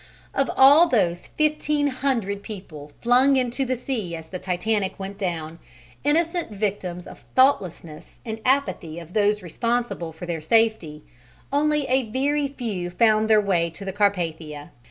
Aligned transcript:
Of 0.33 0.49
all 0.57 0.87
those 0.87 1.27
fifteen 1.37 1.85
hundred 1.85 2.41
people, 2.41 2.91
flung 3.01 3.35
into 3.37 3.65
the 3.65 3.75
sea 3.75 4.15
as 4.15 4.29
the 4.29 4.39
Titanic 4.39 4.97
went 4.99 5.19
down, 5.19 5.59
innocent 6.03 6.49
victims 6.49 7.05
of 7.05 7.23
thoughtlessness 7.35 8.19
and 8.25 8.41
apathy 8.43 8.97
of 8.97 9.13
those 9.13 9.43
responsible 9.43 10.11
for 10.11 10.25
their 10.25 10.41
safety, 10.41 11.03
only 11.53 11.83
a 11.87 12.09
very 12.09 12.47
few 12.47 12.89
found 12.89 13.29
their 13.29 13.39
way 13.41 13.69
to 13.69 13.85
the 13.85 13.93
Carpathia. 13.93 14.71